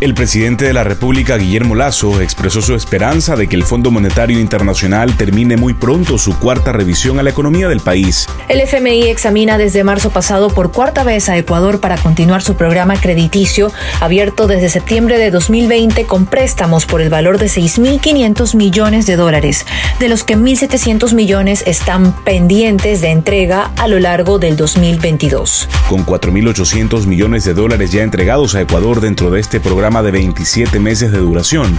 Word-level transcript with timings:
El 0.00 0.12
presidente 0.12 0.64
de 0.64 0.72
la 0.72 0.82
República, 0.82 1.36
Guillermo 1.36 1.76
Lazo, 1.76 2.20
expresó 2.20 2.60
su 2.60 2.74
esperanza 2.74 3.36
de 3.36 3.46
que 3.46 3.54
el 3.54 3.62
Fondo 3.62 3.92
Monetario 3.92 4.40
Internacional 4.40 5.16
termine 5.16 5.56
muy 5.56 5.72
pronto 5.72 6.18
su 6.18 6.36
cuarta 6.36 6.72
revisión 6.72 7.20
a 7.20 7.22
la 7.22 7.30
economía 7.30 7.68
del 7.68 7.78
país. 7.78 8.26
El 8.48 8.60
FMI 8.60 9.04
examina 9.04 9.56
desde 9.56 9.84
marzo 9.84 10.10
pasado 10.10 10.50
por 10.50 10.72
cuarta 10.72 11.04
vez 11.04 11.28
a 11.28 11.38
Ecuador 11.38 11.78
para 11.78 11.96
continuar 11.96 12.42
su 12.42 12.56
programa 12.56 13.00
crediticio, 13.00 13.72
abierto 14.00 14.48
desde 14.48 14.68
septiembre 14.68 15.16
de 15.16 15.30
2020 15.30 16.06
con 16.06 16.26
préstamos 16.26 16.86
por 16.86 17.00
el 17.00 17.08
valor 17.08 17.38
de 17.38 17.46
6.500 17.46 18.56
millones 18.56 19.06
de 19.06 19.14
dólares, 19.14 19.64
de 20.00 20.08
los 20.08 20.24
que 20.24 20.36
1.700 20.36 21.14
millones 21.14 21.62
están 21.66 22.12
pendientes 22.24 23.00
de 23.00 23.10
entrega 23.10 23.70
a 23.76 23.86
lo 23.86 24.00
largo 24.00 24.40
del 24.40 24.56
2022. 24.56 25.68
Con 25.88 26.04
4.800 26.04 27.06
millones 27.06 27.44
de 27.44 27.54
dólares 27.54 27.92
ya 27.92 28.02
entregados 28.02 28.56
a 28.56 28.60
Ecuador 28.60 29.00
dentro 29.00 29.30
de 29.30 29.38
este 29.40 29.60
programa, 29.60 29.83
de 29.84 30.10
27 30.10 30.80
meses 30.80 31.12
de 31.12 31.18
duración. 31.18 31.78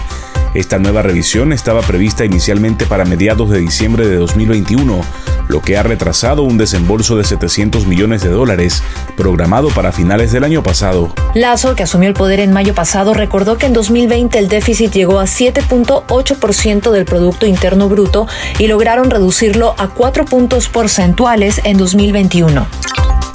Esta 0.54 0.78
nueva 0.78 1.02
revisión 1.02 1.52
estaba 1.52 1.82
prevista 1.82 2.24
inicialmente 2.24 2.86
para 2.86 3.04
mediados 3.04 3.50
de 3.50 3.58
diciembre 3.58 4.06
de 4.06 4.14
2021, 4.14 5.00
lo 5.48 5.60
que 5.60 5.76
ha 5.76 5.82
retrasado 5.82 6.44
un 6.44 6.56
desembolso 6.56 7.16
de 7.16 7.24
700 7.24 7.84
millones 7.86 8.22
de 8.22 8.28
dólares 8.28 8.84
programado 9.16 9.70
para 9.70 9.90
finales 9.90 10.30
del 10.30 10.44
año 10.44 10.62
pasado. 10.62 11.12
Lazo, 11.34 11.74
que 11.74 11.82
asumió 11.82 12.08
el 12.08 12.14
poder 12.14 12.38
en 12.38 12.52
mayo 12.52 12.74
pasado, 12.74 13.12
recordó 13.12 13.58
que 13.58 13.66
en 13.66 13.72
2020 13.72 14.38
el 14.38 14.48
déficit 14.48 14.92
llegó 14.92 15.18
a 15.18 15.24
7.8% 15.24 16.92
del 16.92 17.04
Producto 17.06 17.44
Interno 17.44 17.88
Bruto 17.88 18.28
y 18.60 18.68
lograron 18.68 19.10
reducirlo 19.10 19.74
a 19.78 19.88
4 19.88 20.26
puntos 20.26 20.68
porcentuales 20.68 21.60
en 21.64 21.76
2021. 21.76 22.66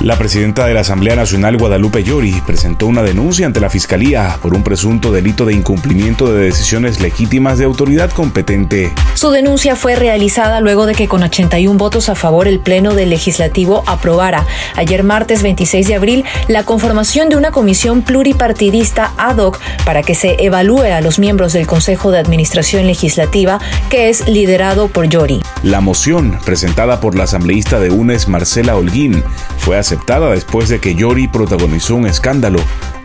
La 0.04 0.18
presidenta 0.18 0.66
de 0.66 0.74
la 0.74 0.80
Asamblea 0.80 1.16
Nacional, 1.16 1.58
Guadalupe 1.58 2.04
Llori, 2.04 2.42
presentó 2.44 2.88
una 2.88 3.04
denuncia 3.04 3.46
ante 3.46 3.60
la 3.60 3.70
Fiscalía 3.70 4.40
por 4.42 4.56
un 4.56 4.64
presunto 4.64 5.12
delito 5.12 5.46
de 5.46 5.54
incumplimiento 5.54 6.34
de 6.34 6.44
decisiones 6.44 7.00
legítimas 7.00 7.60
de 7.60 7.66
autoridad 7.66 8.10
competente. 8.10 8.92
Su 9.14 9.30
denuncia 9.30 9.76
fue 9.76 9.96
realizada 9.96 10.60
luego 10.60 10.88
de 10.88 10.96
que 10.96 11.08
con 11.08 11.22
81 11.22 11.78
votos 11.78 12.10
a 12.10 12.16
favor 12.16 12.48
el 12.48 12.60
Pleno 12.60 12.96
del 12.96 13.12
Legislativo 13.12 13.84
aprobara 13.86 14.48
ayer 14.76 15.04
martes 15.04 15.44
26 15.44 15.88
de 15.90 15.94
abril 15.94 16.26
la 16.48 16.64
conformación 16.64 17.30
de 17.30 17.36
una 17.36 17.52
comisión 17.52 18.02
pluripartidista 18.02 19.14
ad 19.18 19.38
hoc 19.38 19.60
para 19.86 20.02
que 20.02 20.16
se 20.16 20.44
evalúe 20.44 20.82
a 20.82 21.02
los 21.02 21.20
miembros 21.20 21.54
del 21.54 21.68
Consejo 21.68 22.10
de 22.10 22.18
Administración 22.18 22.88
Legislativa 22.88 23.60
que 23.92 24.10
es 24.10 24.28
liderado 24.28 24.88
por 24.88 25.08
Llori. 25.08 25.44
La 25.62 25.80
moción, 25.80 26.40
presentada 26.44 27.00
por 27.00 27.16
la 27.16 27.26
asambleísta 27.26 27.80
de 27.80 27.92
UNES 27.92 28.28
Marcela 28.28 28.76
Holguín, 28.76 29.24
fue 29.60 29.78
aceptada 29.78 29.91
después 30.32 30.70
de 30.70 30.80
que 30.80 30.96
Yori 30.96 31.28
protagonizó 31.28 31.96
un 31.96 32.08
escándalo 32.08 32.60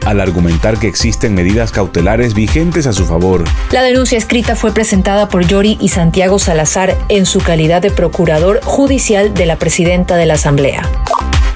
al 0.05 0.21
argumentar 0.21 0.79
que 0.79 0.87
existen 0.87 1.35
medidas 1.35 1.73
cautelares 1.73 2.35
vigentes 2.35 2.87
a 2.87 2.93
su 2.93 3.07
favor. 3.07 3.45
La 3.73 3.83
denuncia 3.83 4.17
escrita 4.17 4.55
fue 4.55 4.73
presentada 4.73 5.29
por 5.29 5.47
Yori 5.47 5.77
y 5.81 5.89
Santiago 5.89 6.39
Salazar 6.39 6.97
en 7.09 7.27
su 7.27 7.41
calidad 7.41 7.83
de 7.83 7.91
procurador 7.91 8.61
judicial 8.63 9.35
de 9.35 9.47
la 9.47 9.57
presidenta 9.57 10.17
de 10.17 10.27
la 10.27 10.35
Asamblea. 10.35 10.89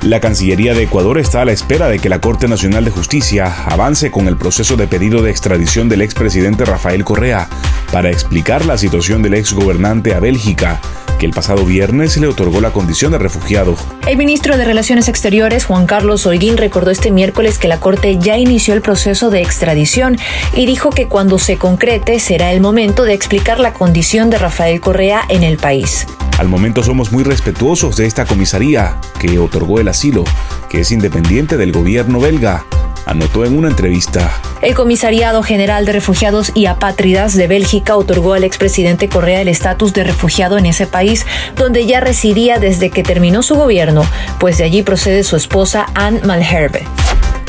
La 0.02 0.18
Cancillería 0.18 0.72
de 0.72 0.84
Ecuador 0.84 1.18
está 1.18 1.42
a 1.42 1.44
la 1.44 1.52
espera 1.52 1.88
de 1.88 1.98
que 1.98 2.08
la 2.08 2.22
Corte 2.22 2.48
Nacional 2.48 2.86
de 2.86 2.90
Justicia 2.90 3.52
avance 3.66 4.10
con 4.10 4.28
el 4.28 4.38
proceso 4.38 4.76
de 4.76 4.86
pedido 4.86 5.22
de 5.22 5.30
extradición 5.30 5.90
del 5.90 6.00
expresidente 6.00 6.64
Rafael 6.64 7.04
Correa 7.04 7.50
para 7.92 8.10
explicar 8.10 8.64
la 8.64 8.78
situación 8.78 9.22
del 9.22 9.34
exgobernante 9.34 10.14
a 10.14 10.20
Bélgica 10.20 10.80
que 11.20 11.26
el 11.26 11.32
pasado 11.32 11.66
viernes 11.66 12.16
le 12.16 12.26
otorgó 12.26 12.62
la 12.62 12.72
condición 12.72 13.12
de 13.12 13.18
refugiado. 13.18 13.76
El 14.06 14.16
ministro 14.16 14.56
de 14.56 14.64
Relaciones 14.64 15.06
Exteriores, 15.06 15.66
Juan 15.66 15.84
Carlos 15.86 16.24
Holguín, 16.24 16.56
recordó 16.56 16.90
este 16.90 17.10
miércoles 17.10 17.58
que 17.58 17.68
la 17.68 17.78
Corte 17.78 18.18
ya 18.18 18.38
inició 18.38 18.72
el 18.72 18.80
proceso 18.80 19.28
de 19.28 19.42
extradición 19.42 20.16
y 20.54 20.64
dijo 20.64 20.88
que 20.88 21.08
cuando 21.08 21.38
se 21.38 21.58
concrete 21.58 22.18
será 22.20 22.52
el 22.52 22.62
momento 22.62 23.04
de 23.04 23.12
explicar 23.12 23.60
la 23.60 23.74
condición 23.74 24.30
de 24.30 24.38
Rafael 24.38 24.80
Correa 24.80 25.22
en 25.28 25.42
el 25.42 25.58
país. 25.58 26.06
Al 26.38 26.48
momento 26.48 26.82
somos 26.82 27.12
muy 27.12 27.22
respetuosos 27.22 27.96
de 27.96 28.06
esta 28.06 28.24
comisaría 28.24 28.96
que 29.18 29.38
otorgó 29.38 29.78
el 29.78 29.88
asilo, 29.88 30.24
que 30.70 30.80
es 30.80 30.90
independiente 30.90 31.58
del 31.58 31.70
gobierno 31.70 32.18
belga 32.18 32.64
anotó 33.10 33.44
en 33.44 33.58
una 33.58 33.68
entrevista. 33.68 34.40
El 34.62 34.74
Comisariado 34.74 35.42
General 35.42 35.84
de 35.84 35.92
Refugiados 35.92 36.52
y 36.54 36.66
Apátridas 36.66 37.36
de 37.36 37.48
Bélgica 37.48 37.96
otorgó 37.96 38.34
al 38.34 38.44
expresidente 38.44 39.08
Correa 39.08 39.42
el 39.42 39.48
estatus 39.48 39.92
de 39.92 40.04
refugiado 40.04 40.56
en 40.58 40.66
ese 40.66 40.86
país, 40.86 41.26
donde 41.56 41.86
ya 41.86 42.00
residía 42.00 42.58
desde 42.58 42.90
que 42.90 43.02
terminó 43.02 43.42
su 43.42 43.56
gobierno, 43.56 44.04
pues 44.38 44.58
de 44.58 44.64
allí 44.64 44.82
procede 44.82 45.24
su 45.24 45.36
esposa 45.36 45.86
Anne 45.94 46.20
Malherbe 46.24 46.86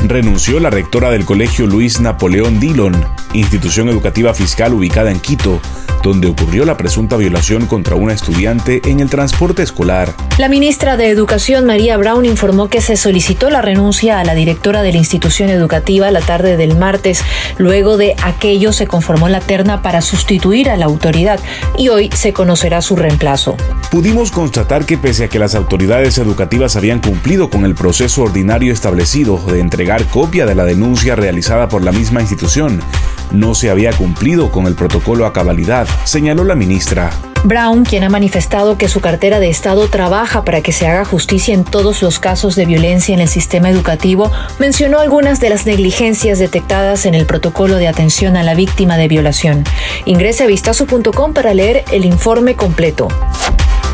renunció 0.07 0.59
la 0.59 0.69
rectora 0.69 1.11
del 1.11 1.25
colegio 1.25 1.67
Luis 1.67 1.99
Napoleón 1.99 2.59
Dillon, 2.59 3.05
institución 3.33 3.89
educativa 3.89 4.33
fiscal 4.33 4.73
ubicada 4.73 5.11
en 5.11 5.19
Quito, 5.19 5.59
donde 6.03 6.27
ocurrió 6.27 6.65
la 6.65 6.77
presunta 6.77 7.15
violación 7.15 7.67
contra 7.67 7.95
una 7.95 8.13
estudiante 8.13 8.81
en 8.85 8.99
el 8.99 9.09
transporte 9.09 9.61
escolar. 9.61 10.13
La 10.37 10.49
ministra 10.49 10.97
de 10.97 11.09
Educación, 11.09 11.65
María 11.65 11.97
Brown, 11.97 12.25
informó 12.25 12.69
que 12.69 12.81
se 12.81 12.97
solicitó 12.97 13.49
la 13.49 13.61
renuncia 13.61 14.19
a 14.19 14.23
la 14.23 14.33
directora 14.33 14.81
de 14.81 14.91
la 14.91 14.97
institución 14.97 15.49
educativa 15.49 16.09
la 16.11 16.21
tarde 16.21 16.57
del 16.57 16.75
martes. 16.75 17.23
Luego 17.57 17.97
de 17.97 18.15
aquello 18.23 18.73
se 18.73 18.87
conformó 18.87 19.29
la 19.29 19.39
terna 19.39 19.81
para 19.81 20.01
sustituir 20.01 20.69
a 20.69 20.77
la 20.77 20.85
autoridad 20.85 21.39
y 21.77 21.89
hoy 21.89 22.09
se 22.13 22.33
conocerá 22.33 22.81
su 22.81 22.95
reemplazo. 22.95 23.55
Pudimos 23.91 24.31
constatar 24.31 24.85
que 24.85 24.97
pese 24.97 25.25
a 25.25 25.27
que 25.27 25.39
las 25.39 25.53
autoridades 25.53 26.17
educativas 26.17 26.75
habían 26.75 26.99
cumplido 27.01 27.49
con 27.49 27.65
el 27.65 27.75
proceso 27.75 28.23
ordinario 28.23 28.73
establecido 28.73 29.37
de 29.37 29.59
entregar 29.59 30.05
copia 30.05 30.45
de 30.45 30.55
la 30.55 30.65
denuncia 30.65 31.15
realizada 31.15 31.67
por 31.67 31.83
la 31.83 31.91
misma 31.91 32.21
institución, 32.21 32.81
no 33.31 33.55
se 33.55 33.69
había 33.69 33.91
cumplido 33.91 34.51
con 34.51 34.67
el 34.67 34.75
protocolo 34.75 35.25
a 35.25 35.33
cabalidad, 35.33 35.87
señaló 36.03 36.43
la 36.43 36.55
ministra. 36.55 37.11
Brown, 37.43 37.85
quien 37.85 38.03
ha 38.03 38.09
manifestado 38.09 38.77
que 38.77 38.87
su 38.87 39.01
cartera 39.01 39.39
de 39.39 39.49
Estado 39.49 39.87
trabaja 39.87 40.45
para 40.45 40.61
que 40.61 40.71
se 40.71 40.87
haga 40.87 41.05
justicia 41.05 41.55
en 41.55 41.63
todos 41.63 42.03
los 42.03 42.19
casos 42.19 42.55
de 42.55 42.65
violencia 42.65 43.15
en 43.15 43.19
el 43.19 43.27
sistema 43.27 43.69
educativo, 43.69 44.31
mencionó 44.59 44.99
algunas 44.99 45.39
de 45.39 45.49
las 45.49 45.65
negligencias 45.65 46.37
detectadas 46.37 47.05
en 47.05 47.15
el 47.15 47.25
protocolo 47.25 47.77
de 47.77 47.87
atención 47.87 48.37
a 48.37 48.43
la 48.43 48.53
víctima 48.53 48.97
de 48.97 49.07
violación. 49.07 49.63
Ingrese 50.05 50.43
a 50.43 50.47
vistazo.com 50.47 51.33
para 51.33 51.53
leer 51.53 51.83
el 51.91 52.05
informe 52.05 52.55
completo. 52.55 53.07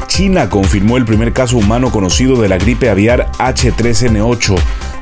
China 0.07 0.49
confirmó 0.49 0.97
el 0.97 1.05
primer 1.05 1.31
caso 1.31 1.57
humano 1.57 1.91
conocido 1.91 2.41
de 2.41 2.49
la 2.49 2.57
gripe 2.57 2.89
aviar 2.89 3.31
H3N8 3.33 4.55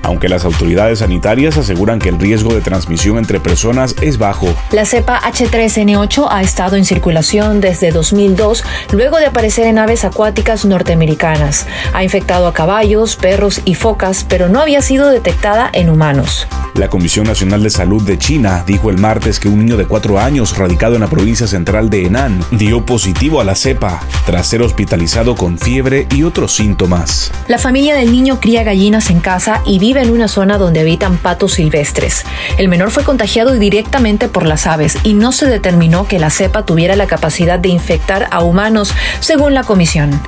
aunque 0.06 0.30
las 0.30 0.46
autoridades 0.46 1.00
sanitarias 1.00 1.58
aseguran 1.58 2.00
que 2.00 2.10
el 2.10 2.20
riesgo 2.20 2.54
de 2.54 2.62
transmisión 2.62 3.18
entre 3.18 3.40
personas 3.40 3.96
es 4.02 4.18
bajo. 4.18 4.48
La 4.72 4.86
cepa 4.86 5.20
H3N8 5.20 6.28
ha 6.30 6.42
estado 6.42 6.76
en 6.76 6.86
circulación 6.86 7.60
desde 7.60 7.92
2002, 7.92 8.64
luego 8.92 9.18
de 9.18 9.26
aparecer 9.26 9.66
en 9.66 9.80
aves 9.80 10.06
acuáticas 10.06 10.64
norteamericanas. 10.66 11.66
Ha 11.94 12.04
infectado 12.04 12.48
a 12.48 12.54
caballos, 12.54 13.16
perros 13.16 13.62
y 13.66 13.74
focas, 13.74 14.26
pero 14.30 14.48
no 14.48 14.62
había 14.62 14.82
sido 14.82 15.10
detectada 15.10 15.70
en 15.74 15.90
humanos. 15.90 16.48
La 16.76 16.90
Comisión 16.90 17.26
Nacional 17.26 17.64
de 17.64 17.70
Salud 17.70 18.04
de 18.04 18.18
China 18.20 18.64
dijo 18.68 18.90
el 18.90 18.98
martes 18.98 19.40
que 19.40 19.48
un 19.48 19.60
niño 19.60 19.78
de 19.78 19.86
cuatro 19.86 20.20
años 20.20 20.58
radicado 20.58 20.96
en 20.96 21.02
la 21.02 21.08
provincia 21.08 21.48
central 21.48 21.90
de 21.90 22.06
Henan 22.06 22.44
dio 22.52 22.86
positivo 22.86 23.40
a 23.40 23.46
la 23.46 23.56
cepa 23.56 24.02
tras 24.26 24.48
ser 24.48 24.62
hospitalizado 24.62 25.36
con 25.36 25.58
fiebre 25.58 26.06
y 26.14 26.24
otros 26.24 26.54
síntomas. 26.54 27.32
La 27.48 27.60
familia 27.60 27.96
del 27.96 28.12
niño 28.12 28.42
cría 28.42 28.64
gallinas 28.64 29.10
en 29.10 29.22
casa 29.22 29.62
y 29.66 29.80
vive 29.96 30.08
en 30.08 30.14
una 30.14 30.28
zona 30.28 30.58
donde 30.58 30.82
habitan 30.82 31.18
patos 31.18 31.54
silvestres. 31.54 32.26
El 32.58 32.68
menor 32.68 32.92
fue 32.92 33.04
contagiado 33.04 33.54
directamente 33.54 34.28
por 34.28 34.46
las 34.46 34.68
aves 34.68 34.98
y 35.04 35.14
no 35.14 35.32
se 35.32 35.48
determinó 35.48 36.06
que 36.06 36.20
la 36.20 36.30
cepa 36.30 36.66
tuviera 36.66 36.98
la 36.98 37.08
capacidad 37.08 37.60
de 37.60 37.70
infectar 37.70 38.28
a 38.32 38.44
humanos, 38.44 38.94
según 39.22 39.54
la 39.54 39.64
comisión. 39.64 40.22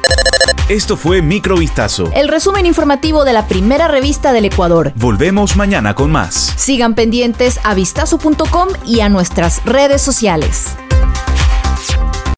Esto 0.70 0.96
fue 0.96 1.22
Microvistazo. 1.22 2.10
El 2.14 2.30
resumen 2.30 2.66
informativo 2.66 3.26
de 3.26 3.34
la 3.34 3.48
primera 3.48 3.90
revista 3.90 4.32
del 4.32 4.46
Ecuador. 4.46 4.94
Volvemos 4.96 5.58
mañana 5.58 5.96
con 5.96 6.12
más. 6.12 6.54
Sigan 6.56 6.94
pendientes 6.94 7.60
a 7.64 7.74
vistazo.com 7.74 8.70
y 8.86 9.02
a 9.02 9.10
nuestras 9.10 9.62
redes 9.66 10.02
sociales. 10.02 10.78